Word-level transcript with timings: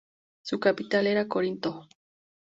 Su 0.41 0.59
capital 0.59 1.05
era 1.05 1.27
Corinto. 1.27 1.87